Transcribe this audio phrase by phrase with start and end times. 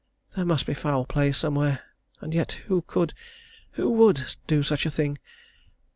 [0.35, 1.81] There must be foul play somewhere.
[2.21, 3.13] And yet who could
[3.73, 5.19] who would do such a thing?